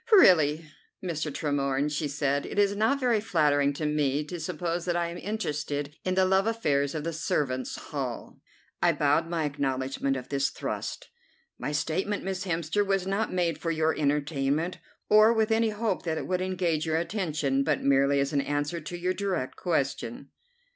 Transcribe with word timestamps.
"Really, 0.13 0.65
Mr. 1.03 1.31
Tremorne," 1.31 1.87
she 1.91 2.07
said, 2.07 2.47
"it 2.47 2.57
is 2.57 2.75
not 2.75 2.99
very 2.99 3.19
flattering 3.19 3.71
to 3.73 3.85
me 3.85 4.23
to 4.23 4.39
suppose 4.39 4.85
that 4.85 4.95
I 4.95 5.09
am 5.09 5.17
interested 5.19 5.95
in 6.03 6.15
the 6.15 6.25
love 6.25 6.47
affairs 6.47 6.95
of 6.95 7.03
the 7.03 7.13
servants' 7.13 7.75
hall." 7.75 8.39
I 8.81 8.93
bowed 8.93 9.29
my 9.29 9.45
acknowledgment 9.45 10.17
of 10.17 10.29
this 10.29 10.49
thrust. 10.49 11.09
"My 11.59 11.71
statement, 11.71 12.23
Miss 12.23 12.45
Hemster, 12.45 12.83
was 12.83 13.05
not 13.05 13.31
made 13.31 13.59
for 13.59 13.69
your 13.69 13.95
entertainment, 13.95 14.79
or 15.07 15.33
with 15.33 15.51
any 15.51 15.69
hope 15.69 16.01
that 16.05 16.17
it 16.17 16.25
would 16.25 16.41
engage 16.41 16.87
your 16.87 16.97
attention, 16.97 17.63
but 17.63 17.83
merely 17.83 18.19
as 18.19 18.33
an 18.33 18.41
answer 18.41 18.81
to 18.81 18.97
your 18.97 19.13
direct 19.13 19.55
question." 19.55 20.29